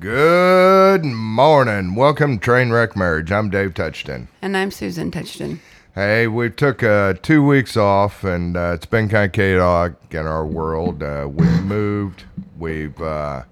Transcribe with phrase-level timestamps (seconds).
[0.00, 1.96] Good morning.
[1.96, 3.32] Welcome to Trainwreck Marriage.
[3.32, 4.28] I'm Dave Touchton.
[4.40, 5.58] And I'm Susan Touchton.
[5.92, 10.24] Hey, we took uh, two weeks off, and uh, it's been kind of chaotic in
[10.24, 11.02] our world.
[11.02, 12.22] Uh, we moved.
[12.56, 13.42] We've uh,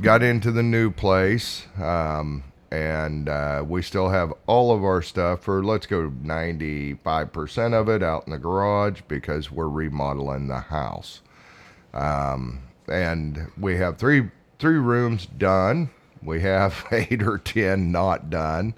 [0.00, 2.42] got into the new place, um,
[2.72, 8.02] and uh, we still have all of our stuff, for let's go 95% of it
[8.02, 11.22] out in the garage because we're remodeling the house.
[11.94, 15.90] Um, and we have three three rooms done.
[16.22, 18.74] We have eight or ten not done.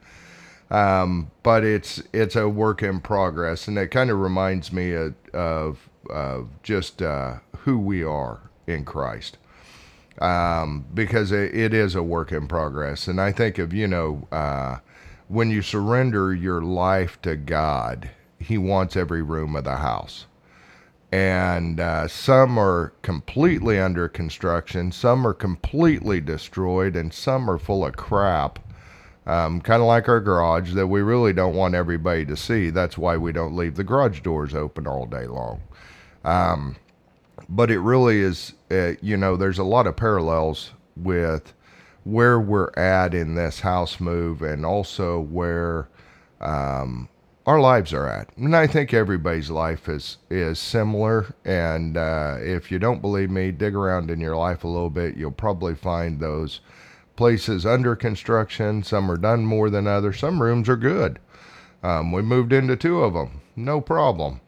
[0.70, 5.14] Um, but it's it's a work in progress, and it kind of reminds me of
[5.32, 9.38] of, of just uh, who we are in Christ,
[10.20, 13.08] um, because it, it is a work in progress.
[13.08, 14.78] And I think of you know uh,
[15.28, 20.26] when you surrender your life to God, He wants every room of the house
[21.10, 27.84] and uh, some are completely under construction, some are completely destroyed, and some are full
[27.84, 28.58] of crap.
[29.26, 32.70] Um, kind of like our garage that we really don't want everybody to see.
[32.70, 35.60] That's why we don't leave the garage doors open all day long.
[36.24, 36.76] Um,
[37.48, 41.52] but it really is, uh, you know, there's a lot of parallels with
[42.04, 45.88] where we're at in this house move and also where
[46.40, 47.08] um,
[47.48, 48.28] our lives are at.
[48.36, 51.34] And I think everybody's life is is similar.
[51.46, 55.16] And uh, if you don't believe me, dig around in your life a little bit.
[55.16, 56.60] You'll probably find those
[57.16, 58.82] places under construction.
[58.82, 60.18] Some are done more than others.
[60.18, 61.20] Some rooms are good.
[61.82, 64.42] Um, we moved into two of them, no problem.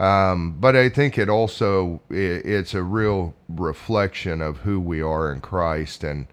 [0.00, 5.32] Um, but I think it also it, it's a real reflection of who we are
[5.32, 6.26] in Christ and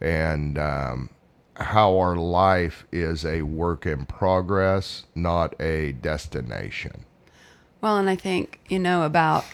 [0.00, 1.10] and um,
[1.54, 7.04] how our life is a work in progress, not a destination.
[7.80, 9.44] Well, and I think, you know, about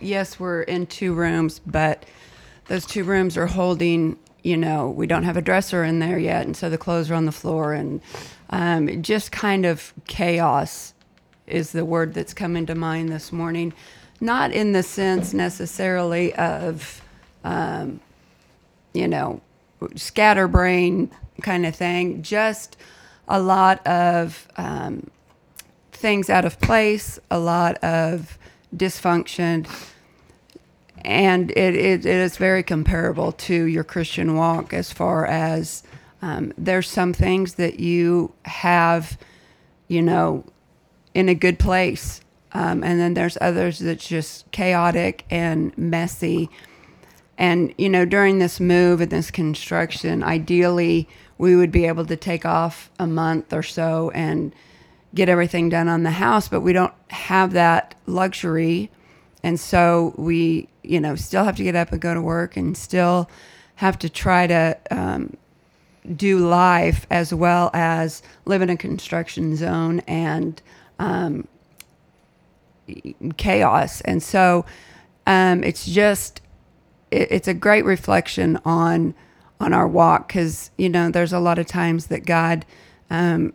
[0.00, 2.04] yes, we're in two rooms, but
[2.66, 6.46] those two rooms are holding, you know, we don't have a dresser in there yet.
[6.46, 7.72] And so the clothes are on the floor.
[7.72, 8.00] And
[8.50, 10.94] um, just kind of chaos
[11.46, 13.72] is the word that's come into mind this morning.
[14.20, 17.02] Not in the sense necessarily of,
[17.44, 18.00] um,
[18.92, 19.40] you know,
[19.96, 21.10] scatterbrain
[21.42, 22.22] kind of thing.
[22.22, 22.76] Just
[23.28, 25.10] a lot of um,
[25.92, 28.38] things out of place, a lot of
[28.74, 29.68] dysfunction,
[31.02, 35.82] and it, it, it is very comparable to your Christian walk as far as
[36.22, 39.16] um, there's some things that you have,
[39.88, 40.44] you know,
[41.14, 42.20] in a good place.
[42.52, 46.50] Um, and then there's others that's just chaotic and messy
[47.40, 51.08] and, you know, during this move and this construction, ideally,
[51.38, 54.54] we would be able to take off a month or so and
[55.14, 58.90] get everything done on the house, but we don't have that luxury.
[59.42, 62.76] And so we, you know, still have to get up and go to work and
[62.76, 63.30] still
[63.76, 65.34] have to try to um,
[66.14, 70.60] do life as well as live in a construction zone and
[70.98, 71.48] um,
[73.38, 74.02] chaos.
[74.02, 74.66] And so
[75.26, 76.42] um, it's just,
[77.10, 79.14] it, it's a great reflection on
[79.60, 82.64] on our walk because you know there's a lot of times that God
[83.10, 83.52] um,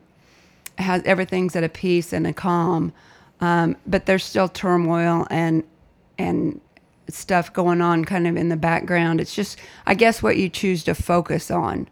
[0.78, 2.94] has everything's at a peace and a calm,
[3.42, 5.64] um, but there's still turmoil and
[6.18, 6.62] and
[7.08, 9.20] stuff going on kind of in the background.
[9.22, 11.88] It's just I guess what you choose to focus on.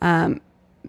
[0.00, 0.40] Um,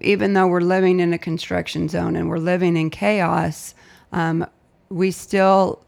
[0.02, 3.74] even though we're living in a construction zone and we're living in chaos,
[4.12, 4.46] um,
[4.90, 5.84] we still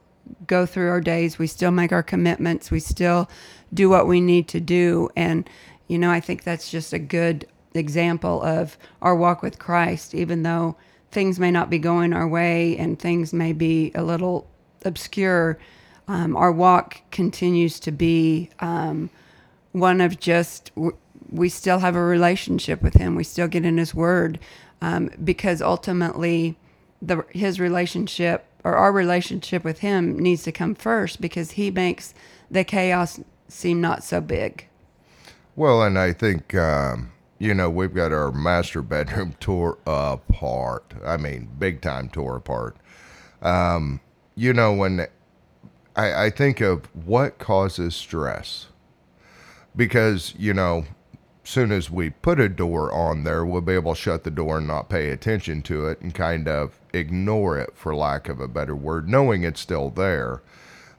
[0.48, 1.38] go through our days.
[1.38, 2.72] We still make our commitments.
[2.72, 3.30] We still
[3.74, 5.10] do what we need to do.
[5.16, 5.50] And,
[5.88, 10.44] you know, I think that's just a good example of our walk with Christ, even
[10.44, 10.76] though
[11.12, 14.48] things may not be going our way and things may be a little
[14.86, 15.60] obscure.
[16.08, 19.10] Um, our walk continues to be um,
[19.72, 20.72] one of just,
[21.32, 23.16] we still have a relationship with Him.
[23.16, 24.40] We still get in His Word
[24.82, 26.58] um, because ultimately,
[27.02, 32.14] the, His relationship or our relationship with Him needs to come first because He makes
[32.50, 33.20] the chaos
[33.50, 34.68] seem not so big.
[35.56, 40.94] Well, and I think um, you know we've got our master bedroom tore apart.
[41.06, 42.78] I mean, big time tore apart.
[43.42, 44.00] Um,
[44.36, 45.08] you know when
[45.96, 48.68] I, I think of what causes stress,
[49.76, 50.86] because you know
[51.50, 54.60] soon as we put a door on there, we'll be able to shut the door
[54.60, 58.48] and not pay attention to it and kind of ignore it, for lack of a
[58.48, 60.42] better word, knowing it's still there.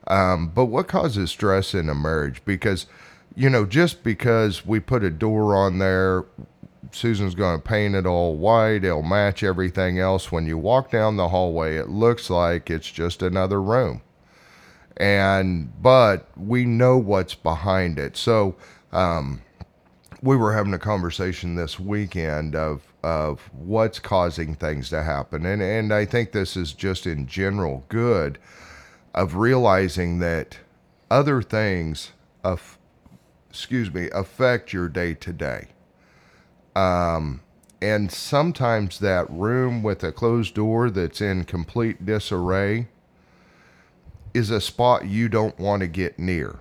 [0.07, 2.43] Um, but what causes stress in a marriage?
[2.45, 2.87] Because,
[3.35, 6.25] you know, just because we put a door on there,
[6.91, 10.31] Susan's going to paint it all white, it'll match everything else.
[10.31, 14.01] When you walk down the hallway, it looks like it's just another room.
[14.97, 18.17] And, but we know what's behind it.
[18.17, 18.55] So,
[18.91, 19.41] um,
[20.21, 25.61] we were having a conversation this weekend of of what's causing things to happen, and
[25.61, 28.37] and I think this is just in general good
[29.13, 30.57] of realizing that
[31.09, 32.11] other things
[33.51, 35.67] excuse me affect your day to day.
[36.75, 37.41] Um,
[37.81, 42.87] and sometimes that room with a closed door that's in complete disarray
[44.33, 46.59] is a spot you don't want to get near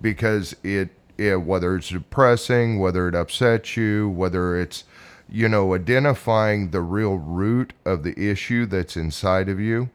[0.00, 4.84] because it, it whether it's depressing, whether it upsets you, whether it's
[5.28, 9.90] you know identifying the real root of the issue that's inside of you.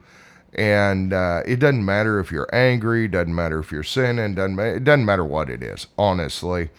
[0.54, 4.64] And uh, it doesn't matter if you're angry, doesn't matter if you're sinning, doesn't ma-
[4.64, 6.70] it doesn't matter what it is, honestly.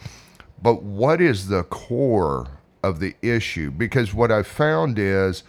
[0.61, 3.71] But what is the core of the issue?
[3.71, 5.43] Because what I've found is,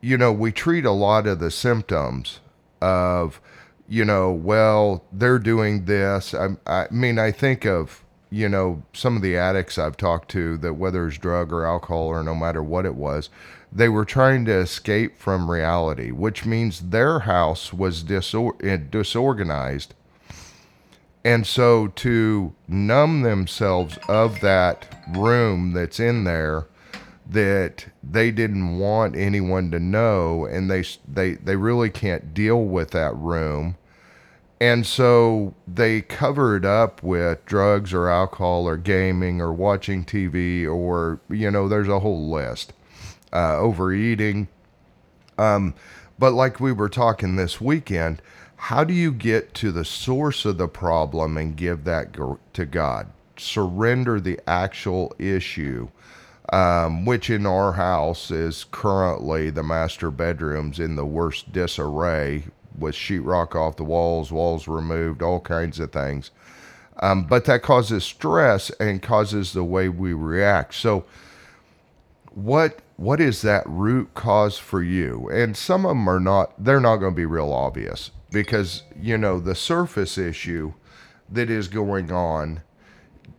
[0.00, 2.40] you know, we treat a lot of the symptoms
[2.80, 3.40] of,
[3.88, 6.34] you know, well, they're doing this.
[6.34, 10.56] I, I mean, I think of, you know, some of the addicts I've talked to
[10.58, 13.30] that whether it's drug or alcohol or no matter what it was,
[13.72, 19.94] they were trying to escape from reality, which means their house was disor- eh, disorganized.
[21.24, 26.66] And so to numb themselves of that room that's in there
[27.28, 32.92] that they didn't want anyone to know and they they they really can't deal with
[32.92, 33.76] that room.
[34.60, 40.66] And so they cover it up with drugs or alcohol or gaming or watching TV
[40.66, 42.72] or you know there's a whole list.
[43.32, 44.48] Uh, overeating.
[45.36, 45.74] Um,
[46.18, 48.22] but like we were talking this weekend,
[48.56, 52.16] how do you get to the source of the problem and give that
[52.54, 53.08] to God?
[53.36, 55.88] Surrender the actual issue,
[56.50, 62.44] um, which in our house is currently the master bedrooms in the worst disarray
[62.78, 66.30] with sheetrock off the walls, walls removed, all kinds of things.
[66.98, 70.74] Um, but that causes stress and causes the way we react.
[70.74, 71.04] So,
[72.30, 75.28] what what is that root cause for you?
[75.28, 76.52] And some of them are not.
[76.62, 80.72] They're not going to be real obvious because you know the surface issue
[81.30, 82.62] that is going on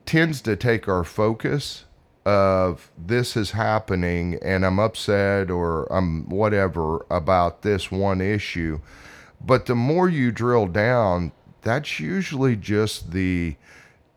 [0.06, 1.86] tends to take our focus
[2.26, 8.80] of this is happening and I'm upset or I'm whatever about this one issue.
[9.40, 11.32] But the more you drill down,
[11.62, 13.56] that's usually just the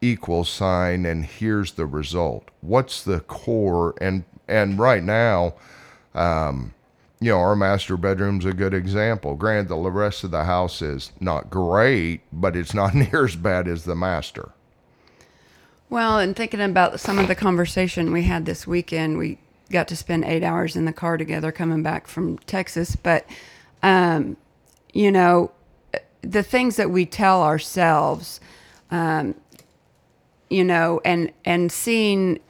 [0.00, 2.48] equal sign and here's the result.
[2.60, 5.54] What's the core and and right now
[6.14, 6.74] um
[7.20, 9.34] you know, our master bedroom's a good example.
[9.34, 13.68] Granted, the rest of the house is not great, but it's not near as bad
[13.68, 14.52] as the master.
[15.90, 19.38] Well, and thinking about some of the conversation we had this weekend, we
[19.70, 22.96] got to spend eight hours in the car together coming back from Texas.
[22.96, 23.26] But,
[23.82, 24.36] um,
[24.92, 25.50] you know,
[26.22, 28.40] the things that we tell ourselves,
[28.90, 29.34] um,
[30.48, 32.40] you know, and and seeing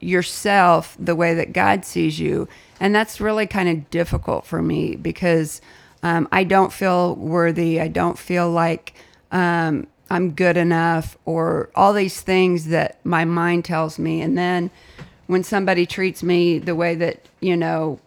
[0.00, 2.48] yourself the way that God sees you,
[2.80, 5.60] and that's really kind of difficult for me because
[6.02, 7.80] um, I don't feel worthy.
[7.80, 8.94] I don't feel like
[9.32, 14.20] um, I'm good enough, or all these things that my mind tells me.
[14.20, 14.70] And then
[15.26, 18.00] when somebody treats me the way that you know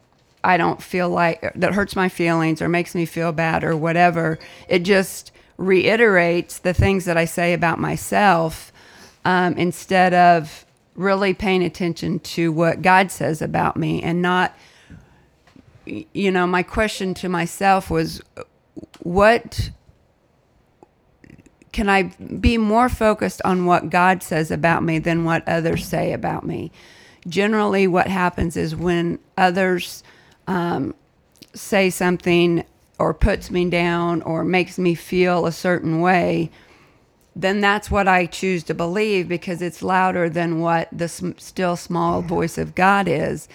[0.47, 4.39] I don't feel like that hurts my feelings or makes me feel bad or whatever,
[4.69, 8.71] it just reiterates the things that I say about myself
[9.25, 10.65] um, instead of
[10.95, 14.55] really paying attention to what God says about me and not,
[15.85, 18.21] you know, my question to myself was,
[18.99, 19.71] what
[21.73, 22.03] can I
[22.39, 26.71] be more focused on what God says about me than what others say about me?
[27.27, 30.03] Generally, what happens is when others
[30.47, 30.95] um,
[31.53, 32.63] say something
[32.99, 36.49] or puts me down or makes me feel a certain way,
[37.35, 41.75] then that's what I choose to believe because it's louder than what the sm- still
[41.75, 43.47] small voice of God is.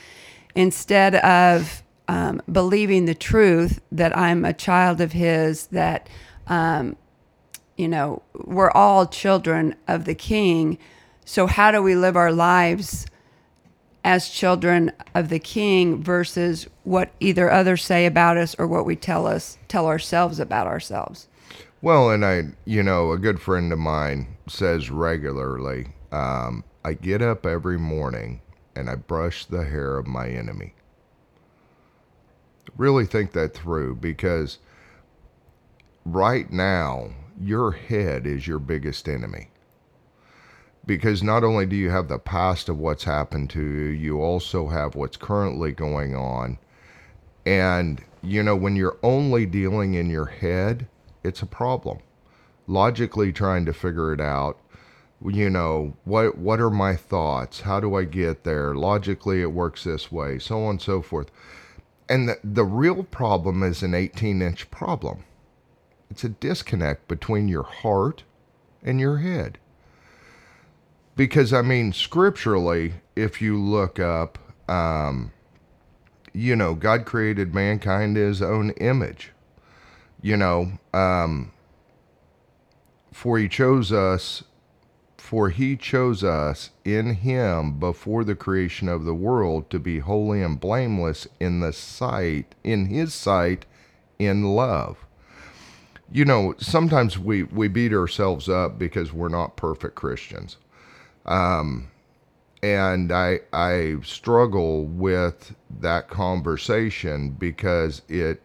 [0.54, 6.08] Instead of um, believing the truth that I'm a child of His, that,
[6.46, 6.96] um,
[7.76, 10.78] you know, we're all children of the King.
[11.25, 13.06] So, how do we live our lives
[14.04, 18.97] as children of the King versus what either others say about us or what we
[18.97, 21.28] tell us, tell ourselves about ourselves?
[21.80, 27.23] Well, and I, you know, a good friend of mine says regularly, um, I get
[27.23, 28.40] up every morning
[28.75, 30.75] and I brush the hair of my enemy.
[32.76, 34.59] Really think that through because
[36.04, 39.49] right now, your head is your biggest enemy.
[40.85, 44.69] Because not only do you have the past of what's happened to you, you also
[44.69, 46.59] have what's currently going on.
[47.47, 50.89] And, you know, when you're only dealing in your head,
[51.23, 51.99] it's a problem.
[52.67, 54.59] Logically trying to figure it out,
[55.25, 57.61] you know what what are my thoughts?
[57.61, 58.75] How do i get there?
[58.75, 61.31] Logically it works this way so on and so forth.
[62.09, 65.25] And the, the real problem is an 18 inch problem.
[66.11, 68.25] It's a disconnect between your heart
[68.83, 69.59] and your head
[71.16, 74.38] because i mean scripturally if you look up
[74.69, 75.33] um,
[76.33, 79.33] you know god created mankind in his own image
[80.21, 81.52] you know um,
[83.12, 84.45] for he chose us
[85.33, 90.42] for he chose us in him before the creation of the world to be holy
[90.42, 93.64] and blameless in the sight, in his sight,
[94.19, 95.07] in love.
[96.11, 100.59] You know, sometimes we, we beat ourselves up because we're not perfect Christians.
[101.26, 101.88] Um,
[102.62, 108.43] and I, I struggle with that conversation because it,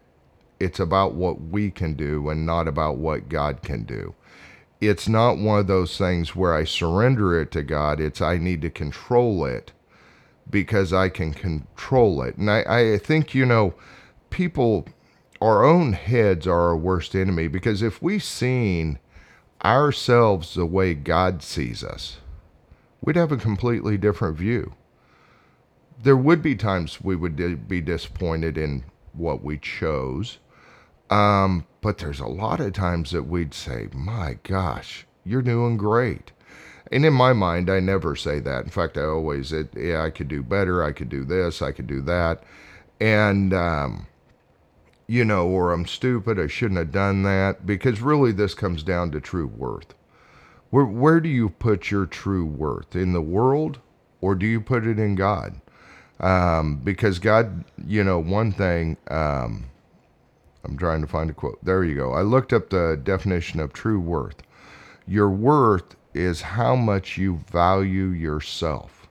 [0.58, 4.14] it's about what we can do and not about what God can do
[4.80, 8.00] it's not one of those things where I surrender it to God.
[8.00, 9.72] It's I need to control it
[10.48, 12.36] because I can control it.
[12.36, 13.74] And I, I think, you know,
[14.30, 14.86] people,
[15.40, 18.98] our own heads are our worst enemy because if we seen
[19.64, 22.18] ourselves the way God sees us,
[23.00, 24.74] we'd have a completely different view.
[26.02, 30.38] There would be times we would be disappointed in what we chose.
[31.10, 36.32] Um, but there's a lot of times that we'd say, my gosh, you're doing great.
[36.90, 38.64] And in my mind, I never say that.
[38.64, 40.82] In fact, I always, it, yeah, I could do better.
[40.82, 41.60] I could do this.
[41.60, 42.42] I could do that.
[43.00, 44.06] And, um,
[45.06, 46.38] you know, or I'm stupid.
[46.38, 47.66] I shouldn't have done that.
[47.66, 49.94] Because really, this comes down to true worth.
[50.70, 52.94] Where, where do you put your true worth?
[52.94, 53.80] In the world
[54.20, 55.60] or do you put it in God?
[56.20, 59.66] Um, because God, you know, one thing, um,
[60.64, 61.64] I'm trying to find a quote.
[61.64, 62.12] There you go.
[62.12, 64.42] I looked up the definition of true worth.
[65.06, 69.08] Your worth is how much you value yourself.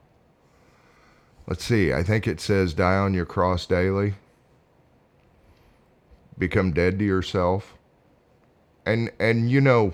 [1.47, 1.93] Let's see.
[1.93, 4.15] I think it says die on your cross daily.
[6.37, 7.75] Become dead to yourself.
[8.85, 9.93] And and you know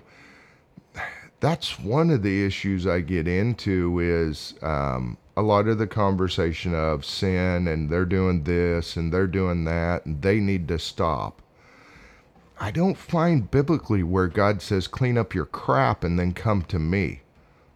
[1.44, 6.74] that's one of the issues I get into is um, a lot of the conversation
[6.74, 11.42] of sin and they're doing this and they're doing that and they need to stop.
[12.62, 16.80] I don't find biblically where God says, clean up your crap and then come to
[16.80, 17.24] me.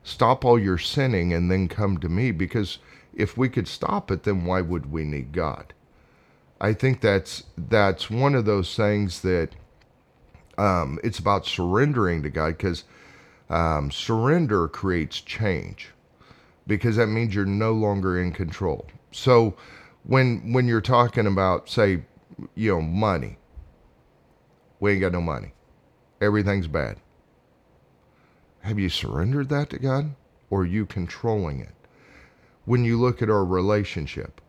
[0.02, 2.32] Stop all your sinning and then come to me.
[2.32, 2.78] Because
[3.14, 5.74] if we could stop it, then why would we need God?
[6.62, 9.50] I think that's that's one of those things that
[10.58, 12.86] um, it's about surrendering to God because
[13.50, 15.90] um, surrender creates change
[16.66, 18.86] because that means you're no longer in control.
[19.12, 19.56] So
[20.04, 22.04] when when you're talking about say
[22.56, 23.38] you know money,
[24.80, 25.54] we ain't got no money.
[26.22, 26.98] Everything's bad.
[28.62, 30.16] Have you surrendered that to God
[30.50, 31.74] or are you controlling it?
[32.66, 34.42] When you look at our relationship,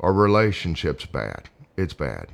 [0.00, 1.50] our relationship's bad.
[1.76, 2.28] It's bad.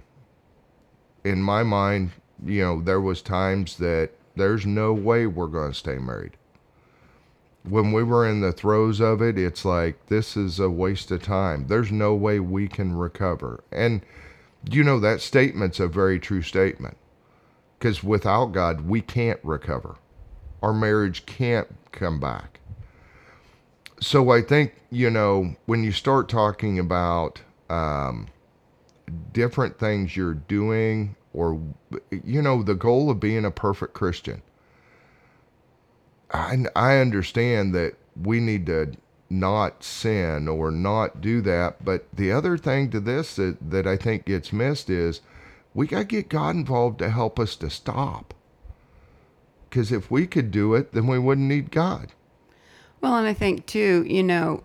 [1.25, 2.13] In my mind,
[2.45, 6.37] you know, there was times that there's no way we're going to stay married.
[7.63, 11.23] When we were in the throes of it, it's like this is a waste of
[11.23, 11.67] time.
[11.69, 13.65] There's no way we can recover.
[13.73, 14.03] And
[14.71, 16.97] you know, that statement's a very true statement.
[17.79, 19.97] Because without God, we can't recover.
[20.63, 22.61] Our marriage can't come back.
[24.01, 28.29] So I think, you know, when you start talking about um,
[29.33, 31.61] different things you're doing, or,
[32.25, 34.43] you know, the goal of being a perfect Christian,
[36.33, 38.95] I, I understand that we need to
[39.29, 41.85] not sin or not do that.
[41.85, 45.21] But the other thing to this that, that I think gets missed is
[45.75, 48.33] we got to get God involved to help us to stop.
[49.69, 52.13] Because if we could do it, then we wouldn't need God.
[53.01, 54.63] Well, and I think too, you know,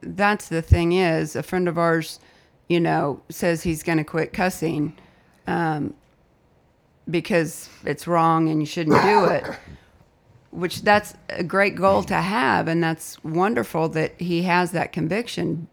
[0.00, 2.20] that's the thing is a friend of ours,
[2.68, 4.96] you know, says he's going to quit cussing
[5.48, 5.94] um,
[7.10, 9.44] because it's wrong and you shouldn't do it
[10.50, 15.68] which that's a great goal to have and that's wonderful that he has that conviction.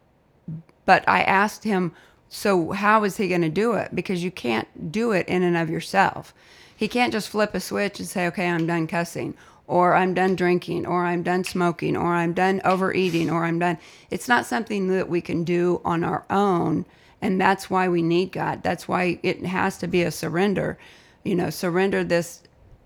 [0.85, 1.91] But i asked him
[2.27, 3.95] so how is he going to do it?
[3.95, 6.33] Because you can't do it in and of yourself.
[6.75, 9.35] He can't just flip a switch and say okay i'm done cussing
[9.67, 13.77] or i'm done drinking or i'm done smoking or i'm done overeating or i'm done.
[14.11, 16.85] It's not something that we can do on our own
[17.25, 20.77] and that's why we need god that's why it has to be a surrender
[21.23, 22.41] you know surrender this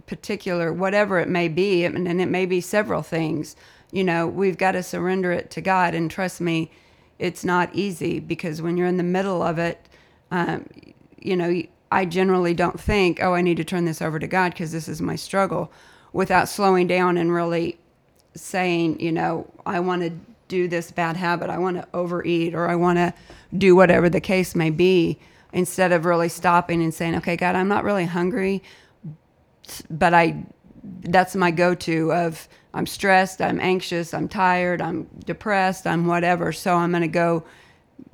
[0.09, 3.55] particular, whatever it may be, and it may be several things,
[3.91, 5.93] you know, we've got to surrender it to God.
[5.93, 6.71] And trust me,
[7.19, 9.87] it's not easy because when you're in the middle of it,
[10.31, 10.65] um,
[11.19, 14.51] you know, I generally don't think, oh, I need to turn this over to God
[14.53, 15.71] because this is my struggle
[16.11, 17.79] without slowing down and really
[18.35, 20.11] saying, you know, I want to
[20.49, 23.13] do this bad habit, I want to overeat, or I want to
[23.57, 25.17] do whatever the case may be,
[25.53, 28.61] instead of really stopping and saying, okay, God, I'm not really hungry,
[29.89, 30.43] but I,
[30.83, 36.51] that's my go to of, I'm stressed, I'm anxious, I'm tired, I'm depressed, I'm whatever.
[36.51, 37.43] So I'm going to go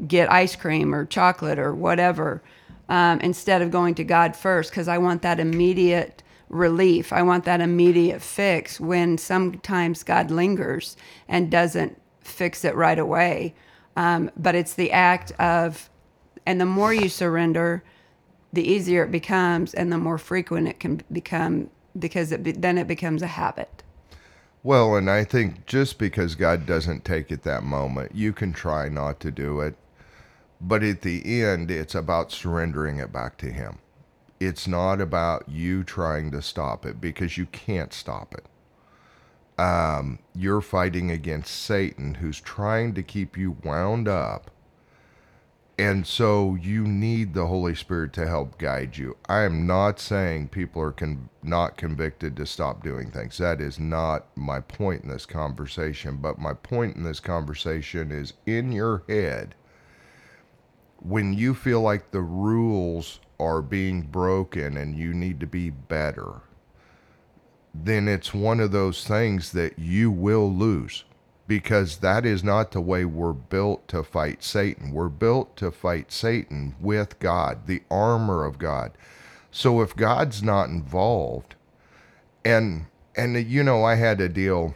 [0.07, 2.41] get ice cream or chocolate or whatever
[2.87, 7.11] um, instead of going to God first because I want that immediate relief.
[7.11, 10.95] I want that immediate fix when sometimes God lingers
[11.27, 13.53] and doesn't fix it right away.
[13.95, 15.89] Um, but it's the act of,
[16.45, 17.83] and the more you surrender,
[18.51, 22.77] the easier it becomes and the more frequent it can become because it be, then
[22.77, 23.83] it becomes a habit.
[24.63, 28.89] Well, and I think just because God doesn't take it that moment, you can try
[28.89, 29.75] not to do it.
[30.59, 33.77] But at the end, it's about surrendering it back to Him.
[34.39, 38.45] It's not about you trying to stop it because you can't stop it.
[39.57, 44.51] Um, you're fighting against Satan who's trying to keep you wound up
[45.77, 49.17] and so you need the Holy Spirit to help guide you.
[49.27, 53.37] I am not saying people are con- not convicted to stop doing things.
[53.39, 56.17] That is not my point in this conversation.
[56.17, 59.53] But my point in this conversation is in your head,
[60.99, 66.41] when you feel like the rules are being broken and you need to be better,
[67.83, 71.03] then it's one of those things that you will lose
[71.47, 74.91] because that is not the way we're built to fight Satan.
[74.91, 78.91] We're built to fight Satan with God, the armor of God.
[79.51, 81.55] So if God's not involved,
[82.43, 84.75] and and you know, I had a deal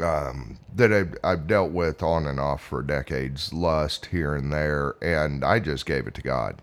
[0.00, 4.94] um, that I've, I've dealt with on and off for decades, lust here and there,
[5.02, 6.62] and I just gave it to God.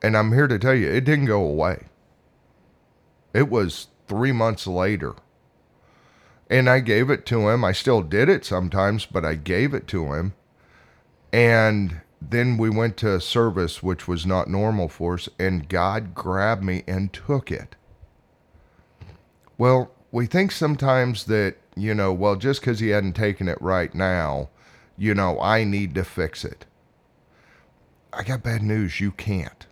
[0.00, 1.84] And I'm here to tell you, it didn't go away.
[3.34, 5.14] It was three months later
[6.52, 7.64] and I gave it to him.
[7.64, 10.34] I still did it sometimes, but I gave it to him.
[11.32, 16.62] And then we went to service which was not normal for us, and God grabbed
[16.62, 17.74] me and took it.
[19.56, 23.94] Well, we think sometimes that, you know, well, just because he hadn't taken it right
[23.94, 24.50] now,
[24.98, 26.66] you know, I need to fix it.
[28.12, 29.00] I got bad news.
[29.00, 29.66] You can't.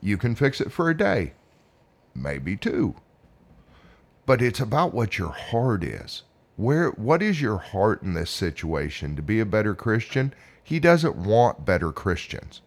[0.00, 1.34] You can fix it for a day,
[2.14, 2.94] maybe two
[4.26, 6.22] but it's about what your heart is.
[6.56, 10.32] Where what is your heart in this situation to be a better Christian?
[10.62, 12.62] He doesn't want better Christians.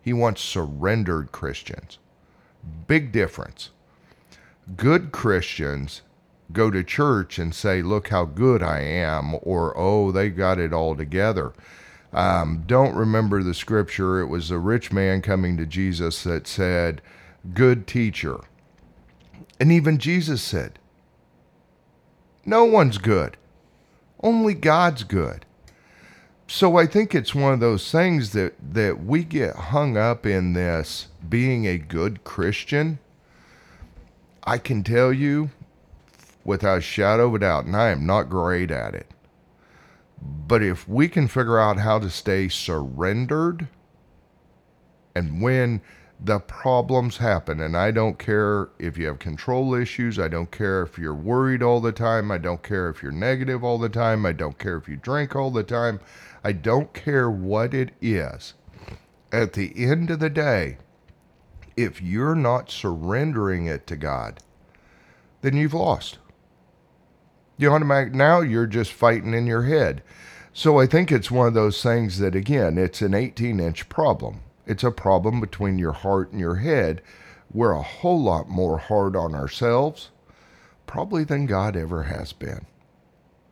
[0.00, 1.98] He wants surrendered Christians.
[2.86, 3.70] Big difference.
[4.76, 6.02] Good Christians
[6.52, 10.72] go to church and say, Look how good I am, or Oh, they got it
[10.72, 11.52] all together.
[12.12, 14.20] Um, don't remember the scripture.
[14.20, 17.00] It was a rich man coming to Jesus that said,
[17.54, 18.40] Good teacher.
[19.60, 20.80] And even Jesus said,
[22.44, 23.36] no one's good.
[24.22, 25.44] Only God's good.
[26.46, 30.54] So I think it's one of those things that, that we get hung up in
[30.54, 32.98] this being a good Christian.
[34.42, 35.50] I can tell you
[36.42, 39.06] without a shadow of a doubt, and I am not great at it.
[40.20, 43.68] But if we can figure out how to stay surrendered,
[45.14, 45.82] and when
[46.22, 47.60] the problems happen.
[47.60, 50.18] And I don't care if you have control issues.
[50.18, 52.30] I don't care if you're worried all the time.
[52.30, 54.26] I don't care if you're negative all the time.
[54.26, 56.00] I don't care if you drink all the time.
[56.44, 58.54] I don't care what it is.
[59.32, 60.78] At the end of the day,
[61.76, 64.40] if you're not surrendering it to God,
[65.40, 66.18] then you've lost.
[67.56, 70.02] You automatic now you're just fighting in your head.
[70.52, 74.40] So I think it's one of those things that again, it's an 18 inch problem
[74.70, 77.02] it's a problem between your heart and your head.
[77.52, 80.10] We're a whole lot more hard on ourselves,
[80.86, 82.66] probably than God ever has been.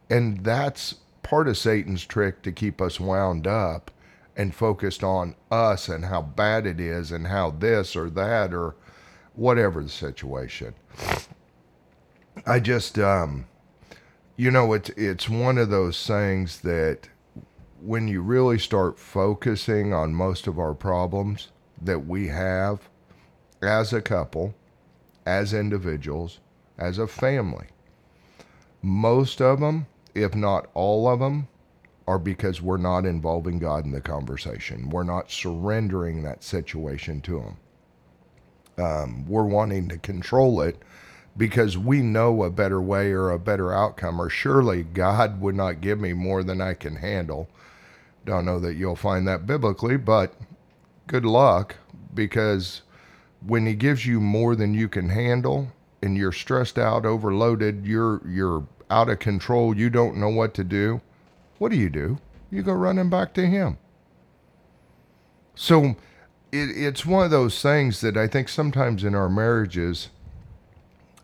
[0.09, 3.91] And that's part of Satan's trick to keep us wound up
[4.37, 8.77] and focused on us and how bad it is and how this or that or
[9.35, 10.73] whatever the situation.
[12.47, 13.47] I just um
[14.37, 17.09] you know it's it's one of those things that
[17.81, 21.49] when you really start focusing on most of our problems
[21.81, 22.89] that we have
[23.63, 24.55] as a couple,
[25.27, 26.41] as individuals,
[26.77, 27.67] as a family,
[28.83, 31.49] most of them, if not all of them,
[32.07, 34.89] are because we're not involving God in the conversation.
[34.89, 37.57] We're not surrendering that situation to Him.
[38.83, 40.83] Um, we're wanting to control it
[41.37, 45.81] because we know a better way or a better outcome, or surely God would not
[45.81, 47.49] give me more than I can handle.
[48.25, 50.35] Don't know that you'll find that biblically, but
[51.07, 51.77] good luck
[52.15, 52.83] because
[53.47, 55.69] when he gives you more than you can handle
[56.03, 60.65] and you're stressed out, overloaded, you're you're out of control, you don't know what to
[60.65, 61.01] do,
[61.59, 62.19] what do you do?
[62.51, 63.79] You go running back to Him.
[65.55, 65.97] So
[66.53, 70.09] it, it's one of those things that I think sometimes in our marriages,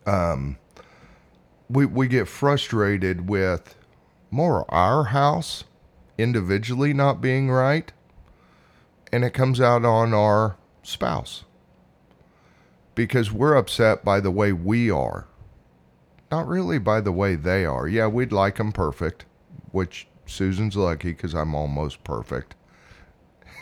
[0.05, 0.57] um,
[1.69, 3.75] we, we get frustrated with
[4.29, 5.63] more our house
[6.17, 7.91] individually not being right,
[9.11, 11.43] and it comes out on our spouse
[12.95, 15.27] because we're upset by the way we are,
[16.31, 17.87] not really by the way they are.
[17.87, 19.25] Yeah, we'd like them perfect,
[19.71, 22.55] which Susan's lucky because I'm almost perfect.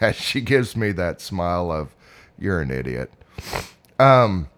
[0.02, 1.96] As she gives me that smile of,
[2.38, 3.12] you're an idiot.
[4.00, 4.50] Um,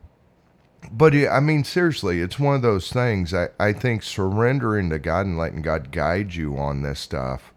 [0.91, 3.33] but I mean, seriously, it's one of those things.
[3.33, 7.53] I, I think surrendering to God and letting God guide you on this stuff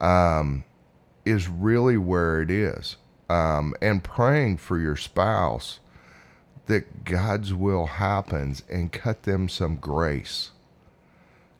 [0.00, 0.64] um,
[1.24, 2.96] is really where it is.
[3.28, 5.80] Um, and praying for your spouse
[6.66, 10.50] that God's will happens and cut them some grace.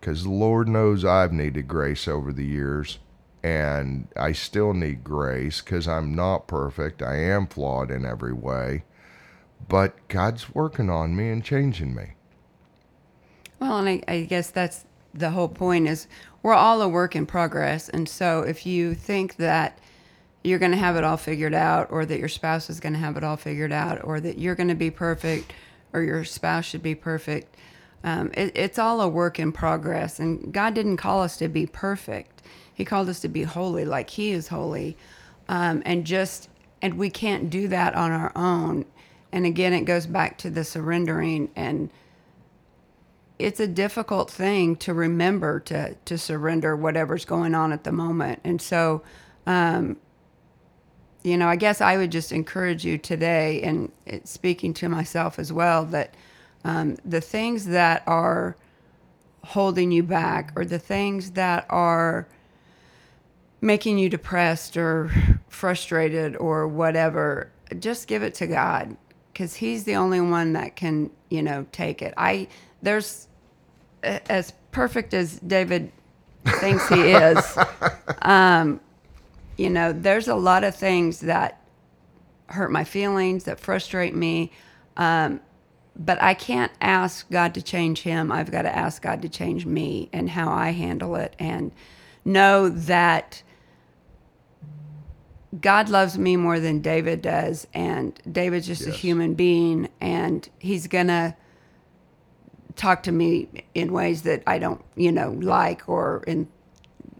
[0.01, 2.99] Because Lord knows I've needed grace over the years,
[3.43, 7.03] and I still need grace because I'm not perfect.
[7.03, 8.85] I am flawed in every way,
[9.69, 12.13] but God's working on me and changing me.
[13.61, 16.07] Well, and I, I guess that's the whole point is
[16.43, 17.89] we're all a work in progress.
[17.89, 19.79] And so if you think that
[20.43, 22.99] you're going to have it all figured out or that your spouse is going to
[22.99, 25.53] have it all figured out or that you're going to be perfect
[25.95, 27.57] or your spouse should be perfect,
[28.03, 30.19] um, it, it's all a work in progress.
[30.19, 32.43] And God didn't call us to be perfect.
[32.75, 34.97] He called us to be holy like he is holy.
[35.49, 36.51] Um, and just,
[36.83, 38.85] and we can't do that on our own.
[39.33, 41.91] And again, it goes back to the surrendering and,
[43.39, 48.41] it's a difficult thing to remember to to surrender whatever's going on at the moment.
[48.45, 49.03] And so
[49.47, 49.97] um,
[51.25, 53.91] you know i guess i would just encourage you today and
[54.25, 56.15] speaking to myself as well that
[56.65, 58.57] um, the things that are
[59.43, 62.29] holding you back or the things that are
[63.61, 65.11] making you depressed or
[65.49, 68.97] frustrated or whatever just give it to god
[69.35, 72.15] because he's the only one that can you know take it.
[72.17, 72.49] I
[72.85, 73.29] there's
[74.03, 75.91] as perfect as David
[76.45, 77.59] thinks he is.
[78.23, 78.81] Um,
[79.59, 81.61] you know, there's a lot of things that
[82.47, 84.51] hurt my feelings, that frustrate me.
[84.97, 85.41] Um,
[85.95, 88.33] but I can't ask God to change him.
[88.33, 91.71] I've got to ask God to change me and how I handle it and
[92.25, 93.43] know that
[95.61, 97.67] God loves me more than David does.
[97.75, 98.95] And David's just yes.
[98.95, 101.37] a human being and he's going to
[102.77, 106.49] talk to me in ways that I don't, you know, like, or in,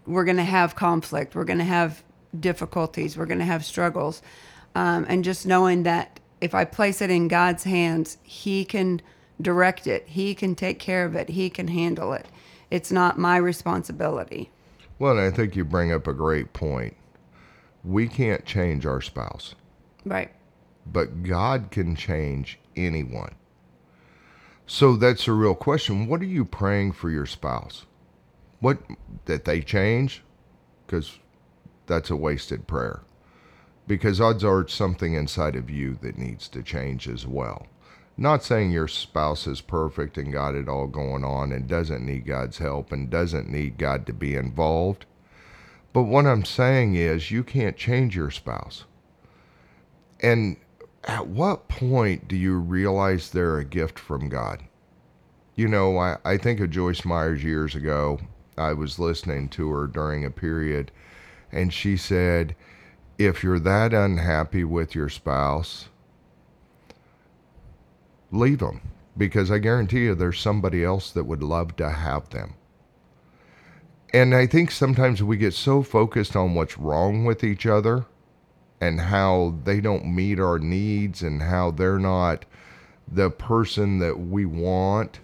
[0.05, 2.03] we're going to have conflict, we're going to have
[2.39, 4.21] difficulties, we're going to have struggles.
[4.75, 9.01] Um, and just knowing that if I place it in God's hands, He can
[9.41, 12.27] direct it, He can take care of it, He can handle it.
[12.69, 14.51] It's not my responsibility.
[14.99, 16.95] Well, I think you bring up a great point.
[17.83, 19.55] We can't change our spouse.
[20.05, 20.31] Right.
[20.85, 23.35] But God can change anyone.
[24.67, 26.07] So that's a real question.
[26.07, 27.85] What are you praying for your spouse?
[28.59, 28.79] What
[29.25, 30.23] that they change?
[30.85, 31.19] Because
[31.85, 33.01] that's a wasted prayer.
[33.87, 37.67] Because odds are it's something inside of you that needs to change as well.
[38.17, 42.25] Not saying your spouse is perfect and got it all going on and doesn't need
[42.25, 45.05] God's help and doesn't need God to be involved.
[45.93, 48.85] But what I'm saying is you can't change your spouse.
[50.21, 50.57] And
[51.05, 54.63] at what point do you realize they're a gift from God?
[55.55, 58.19] You know, I, I think of Joyce Myers years ago.
[58.57, 60.91] I was listening to her during a period,
[61.51, 62.55] and she said,
[63.17, 65.89] If you're that unhappy with your spouse,
[68.31, 68.81] leave them
[69.17, 72.55] because I guarantee you there's somebody else that would love to have them.
[74.13, 78.05] And I think sometimes we get so focused on what's wrong with each other
[78.81, 82.45] and how they don't meet our needs and how they're not
[83.07, 85.19] the person that we want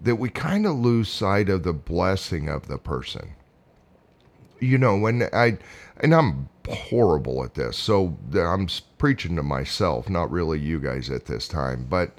[0.00, 3.34] that we kind of lose sight of the blessing of the person.
[4.58, 5.58] You know, when I
[5.98, 11.26] and I'm horrible at this, so I'm preaching to myself, not really you guys at
[11.26, 11.86] this time.
[11.88, 12.18] But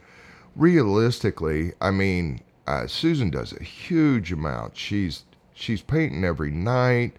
[0.55, 4.77] realistically, I mean, uh, Susan does a huge amount.
[4.77, 7.15] She's she's painting every night.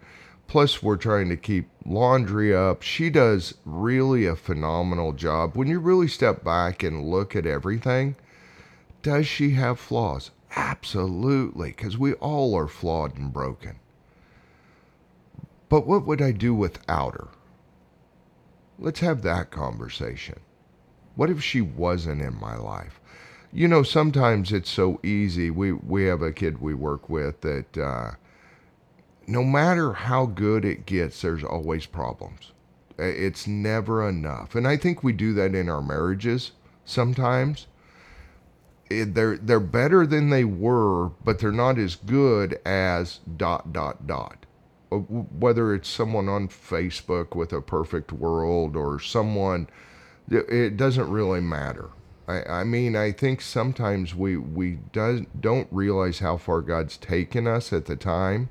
[0.52, 2.82] Plus, we're trying to keep laundry up.
[2.82, 5.56] She does really a phenomenal job.
[5.56, 8.16] When you really step back and look at everything,
[9.00, 10.30] does she have flaws?
[10.54, 13.76] Absolutely, because we all are flawed and broken.
[15.70, 17.28] But what would I do without her?
[18.78, 20.40] Let's have that conversation.
[21.14, 23.00] What if she wasn't in my life?
[23.52, 25.50] you know, sometimes it's so easy.
[25.50, 28.12] We we have a kid we work with that uh,
[29.26, 32.52] no matter how good it gets, there's always problems.
[32.98, 36.52] It's never enough, and I think we do that in our marriages
[36.84, 37.66] sometimes.
[38.90, 44.06] It, they're they're better than they were, but they're not as good as dot dot
[44.06, 44.44] dot.
[44.90, 49.68] Uh, Whether it's someone on Facebook with a perfect world or someone
[50.30, 51.90] it doesn't really matter.
[52.28, 57.46] I, I mean, I think sometimes we we does, don't realize how far God's taken
[57.46, 58.50] us at the time,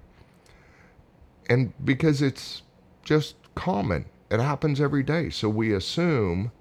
[1.51, 2.61] and because it's
[3.03, 5.29] just common, it happens every day.
[5.29, 6.53] So we assume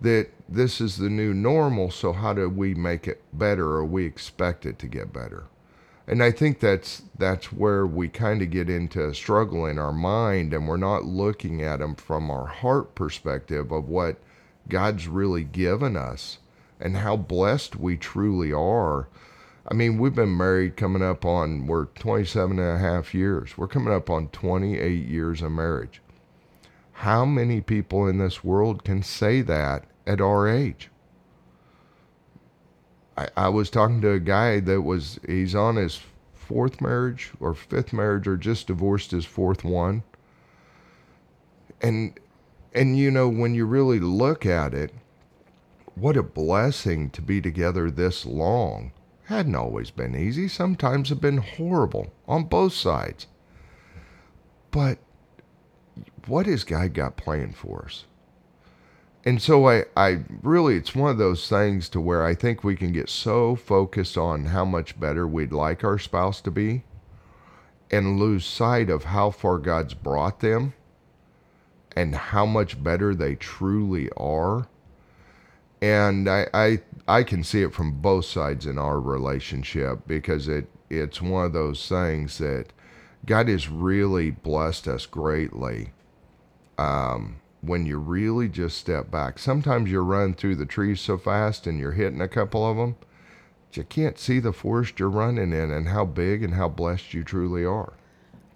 [0.00, 1.90] that this is the new normal.
[1.90, 5.46] So how do we make it better, or we expect it to get better?
[6.06, 9.92] And I think that's that's where we kind of get into a struggle in our
[9.92, 14.18] mind, and we're not looking at them from our heart perspective of what
[14.68, 16.38] God's really given us
[16.78, 19.08] and how blessed we truly are.
[19.70, 23.58] I mean, we've been married coming up on, we're 27 and a half years.
[23.58, 26.00] We're coming up on 28 years of marriage.
[26.92, 30.88] How many people in this world can say that at our age?
[33.16, 36.00] I, I was talking to a guy that was, he's on his
[36.32, 40.02] fourth marriage or fifth marriage or just divorced his fourth one.
[41.82, 42.18] And
[42.74, 44.92] and you know, when you really look at it,
[45.94, 48.92] what a blessing to be together this long.
[49.28, 53.26] Hadn't always been easy, sometimes have been horrible on both sides.
[54.70, 54.96] But
[56.26, 58.06] what has God got planned for us?
[59.26, 62.74] And so I, I really, it's one of those things to where I think we
[62.74, 66.84] can get so focused on how much better we'd like our spouse to be
[67.90, 70.72] and lose sight of how far God's brought them
[71.94, 74.68] and how much better they truly are.
[75.82, 80.68] And I, I I can see it from both sides in our relationship because it
[80.90, 82.66] it's one of those things that
[83.24, 85.90] God has really blessed us greatly.
[86.76, 91.66] Um, when you really just step back, sometimes you're running through the trees so fast
[91.66, 92.96] and you're hitting a couple of them,
[93.72, 97.24] you can't see the forest you're running in and how big and how blessed you
[97.24, 97.94] truly are.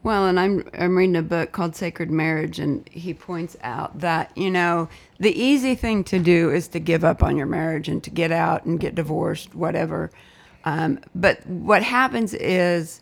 [0.05, 4.37] Well, and I'm I'm reading a book called Sacred Marriage, and he points out that
[4.37, 4.89] you know
[5.19, 8.33] the easy thing to do is to give up on your marriage and to get
[8.33, 10.11] out and get divorced, whatever.
[10.65, 13.01] Um, but what happens is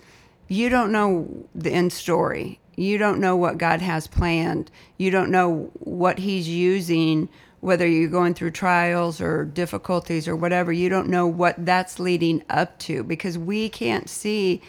[0.48, 2.60] you don't know the end story.
[2.76, 4.70] You don't know what God has planned.
[4.98, 10.70] You don't know what He's using, whether you're going through trials or difficulties or whatever.
[10.70, 14.60] You don't know what that's leading up to because we can't see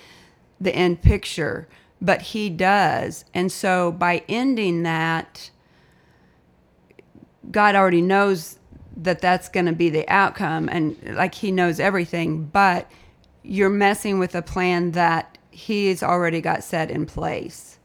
[0.62, 1.68] the end picture,
[2.02, 3.24] but he does.
[3.34, 5.52] And so by ending that,
[7.52, 8.58] God already knows
[8.98, 12.92] that that's going to be the outcome and like he knows everything, but
[13.44, 17.80] you're messing with a plan that he's already got set in place.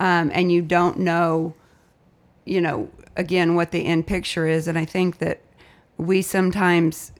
[0.00, 1.54] Um, and you don't know,
[2.44, 4.68] you know, again, what the end picture is.
[4.68, 5.40] And I think that
[5.96, 7.12] we sometimes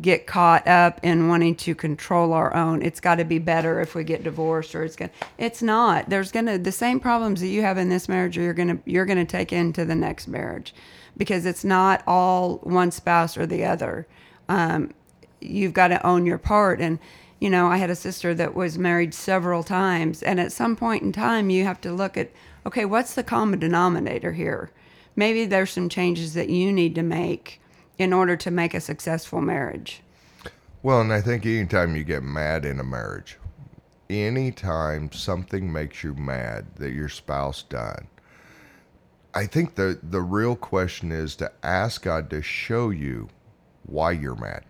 [0.00, 2.82] get caught up in wanting to control our own.
[2.82, 6.08] It's got to be better if we get divorced or it's going to it's not.
[6.10, 8.78] There's going to the same problems that you have in this marriage you're going to
[8.90, 10.74] you're going to take into the next marriage
[11.16, 14.06] because it's not all one spouse or the other.
[14.48, 14.92] Um,
[15.40, 16.98] you've got to own your part and
[17.40, 21.02] you know, I had a sister that was married several times and at some point
[21.02, 22.30] in time you have to look at
[22.66, 24.70] okay, what's the common denominator here?
[25.14, 27.60] Maybe there's some changes that you need to make
[27.98, 30.02] in order to make a successful marriage.
[30.82, 33.38] Well, and I think anytime you get mad in a marriage,
[34.10, 38.08] anytime something makes you mad that your spouse done,
[39.32, 43.28] I think the the real question is to ask God to show you
[43.84, 44.64] why you're mad.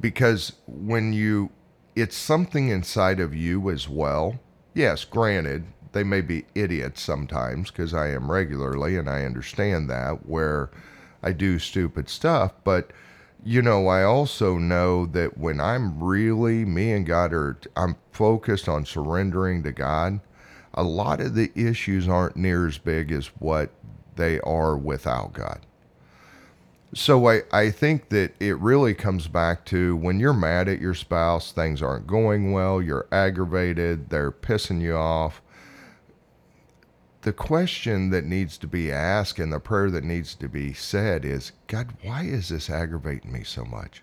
[0.00, 1.50] Because when you
[1.96, 4.38] it's something inside of you as well.
[4.74, 10.26] Yes, granted, they may be idiots sometimes because I am regularly and I understand that
[10.26, 10.70] where
[11.22, 12.90] I do stupid stuff, but
[13.42, 18.68] you know, I also know that when I'm really me and God are I'm focused
[18.68, 20.20] on surrendering to God,
[20.74, 23.70] a lot of the issues aren't near as big as what
[24.16, 25.60] they are without God.
[26.92, 30.94] So I, I think that it really comes back to when you're mad at your
[30.94, 35.40] spouse, things aren't going well, you're aggravated, they're pissing you off.
[37.22, 41.24] The question that needs to be asked and the prayer that needs to be said
[41.24, 44.02] is, God, why is this aggravating me so much?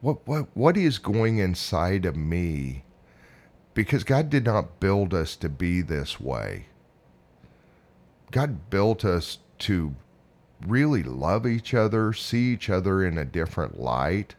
[0.00, 2.84] What what what is going inside of me?
[3.72, 6.66] Because God did not build us to be this way.
[8.30, 9.94] God built us to
[10.66, 14.34] really love each other, see each other in a different light,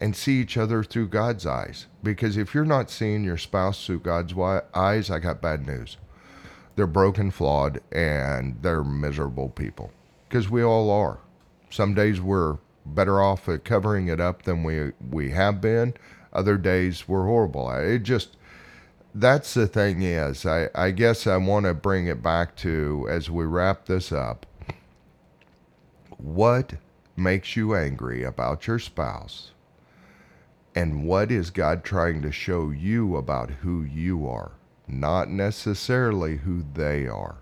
[0.00, 1.86] and see each other through God's eyes.
[2.02, 4.34] Because if you're not seeing your spouse through God's
[4.74, 5.96] eyes, I got bad news.
[6.78, 9.90] They're broken, flawed, and they're miserable people.
[10.28, 11.18] Because we all are.
[11.70, 15.94] Some days we're better off at covering it up than we we have been.
[16.32, 17.94] Other days we're horrible it.
[17.94, 18.36] It just
[19.12, 23.28] that's the thing is I, I guess I want to bring it back to as
[23.28, 24.46] we wrap this up
[26.16, 26.74] what
[27.16, 29.50] makes you angry about your spouse
[30.76, 34.52] and what is God trying to show you about who you are
[34.88, 37.36] not necessarily who they are.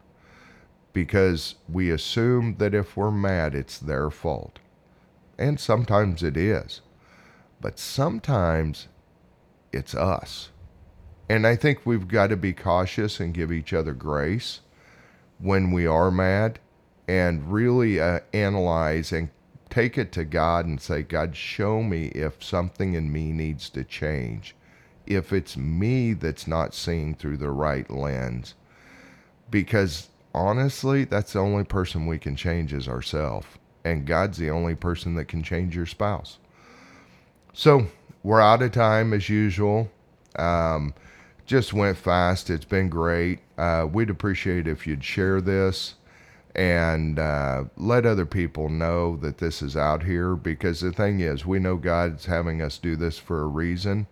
[0.92, 4.58] Because we assume that if we're mad it's their fault.
[5.38, 6.80] And sometimes it is.
[7.60, 8.88] But sometimes
[9.72, 10.50] it's us.
[11.28, 14.60] And I think we've got to be cautious and give each other grace
[15.38, 16.58] when we are mad
[17.08, 19.28] and really uh, analyze and
[19.68, 23.84] take it to God and say, God, show me if something in me needs to
[23.84, 24.54] change.
[25.06, 28.54] If it's me that's not seeing through the right lens.
[29.50, 33.46] Because honestly, that's the only person we can change is ourselves.
[33.84, 36.38] And God's the only person that can change your spouse.
[37.52, 37.86] So
[38.22, 39.88] we're out of time as usual.
[40.36, 40.92] Um,
[41.46, 42.50] just went fast.
[42.50, 43.38] It's been great.
[43.56, 45.94] Uh, we'd appreciate if you'd share this
[46.56, 51.44] and uh, let other people know that this is out here because the thing is,
[51.44, 54.06] we know God's having us do this for a reason,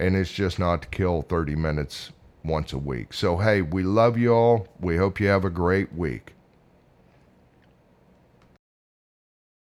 [0.00, 2.10] and it's just not to kill 30 minutes
[2.42, 3.12] once a week.
[3.12, 4.66] So, hey, we love you all.
[4.80, 6.32] We hope you have a great week.